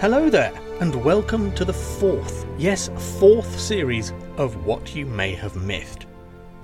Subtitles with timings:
[0.00, 5.56] Hello there, and welcome to the fourth, yes, fourth series of What You May Have
[5.56, 6.06] Mythed.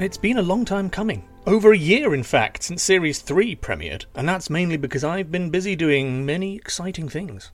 [0.00, 1.26] It's been a long time coming.
[1.46, 5.48] Over a year, in fact, since Series 3 premiered, and that's mainly because I've been
[5.48, 7.52] busy doing many exciting things.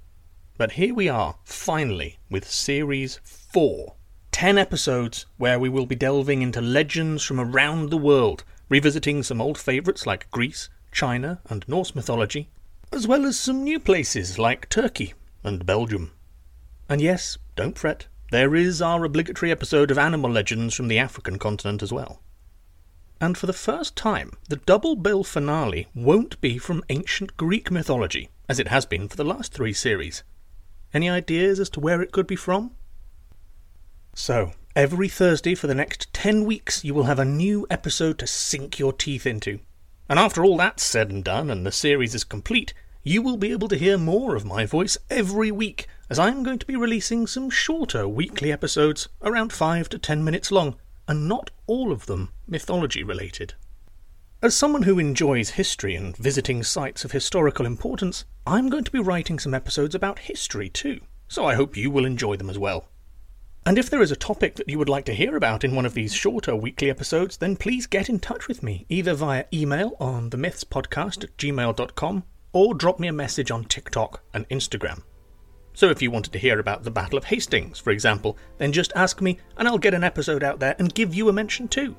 [0.57, 3.95] But here we are, finally, with Series 4.
[4.33, 9.41] Ten episodes where we will be delving into legends from around the world, revisiting some
[9.41, 12.49] old favourites like Greece, China, and Norse mythology,
[12.91, 16.13] as well as some new places like Turkey and Belgium.
[16.89, 21.39] And yes, don't fret, there is our obligatory episode of animal legends from the African
[21.39, 22.21] continent as well.
[23.21, 28.29] And for the first time, the double bill finale won't be from ancient Greek mythology,
[28.49, 30.23] as it has been for the last three series.
[30.95, 32.73] Any ideas as to where it could be from?
[34.15, 38.27] So, every Thursday for the next 10 weeks, you will have a new episode to
[38.27, 39.61] sink your teeth into.
[40.09, 42.73] And after all that's said and done and the series is complete,
[43.09, 46.59] you will be able to hear more of my voice every week, as I'm going
[46.59, 50.77] to be releasing some shorter weekly episodes, around 5 to 10 minutes long,
[51.09, 53.55] and not all of them mythology related.
[54.43, 58.99] As someone who enjoys history and visiting sites of historical importance, I'm going to be
[58.99, 62.89] writing some episodes about history too, so I hope you will enjoy them as well.
[63.65, 65.87] And if there is a topic that you would like to hear about in one
[65.87, 69.97] of these shorter weekly episodes, then please get in touch with me, either via email
[69.99, 72.25] on themythspodcast at gmail.com
[72.59, 75.01] or drop me a message on TikTok and Instagram.
[75.75, 78.93] So if you wanted to hear about the Battle of Hastings, for example, then just
[78.97, 81.95] ask me and I'll get an episode out there and give you a mention too.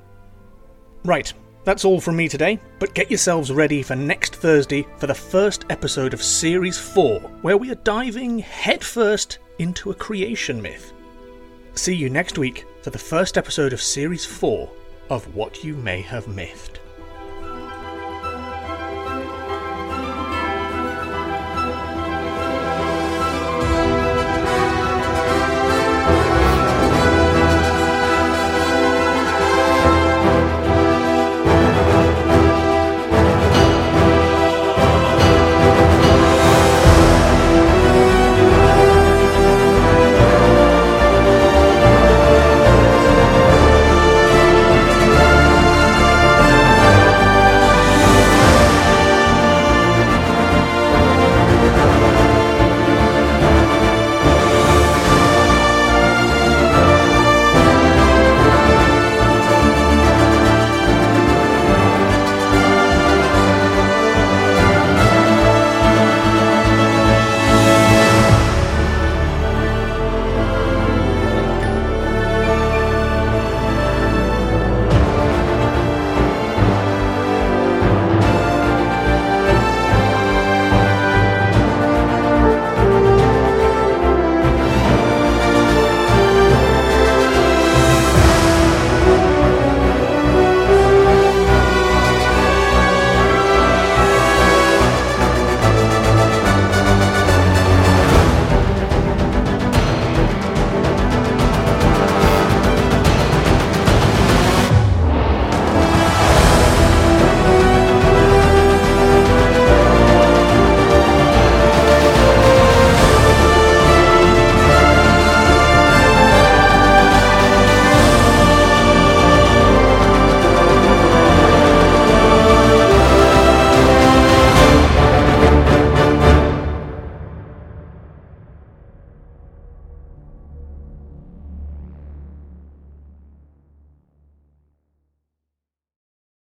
[1.02, 1.32] Right,
[1.64, 5.64] that's all from me today, but get yourselves ready for next Thursday for the first
[5.70, 10.92] episode of Series 4, where we are diving headfirst into a creation myth.
[11.72, 14.68] See you next week for the first episode of Series 4
[15.08, 16.79] of What You May Have Mythed.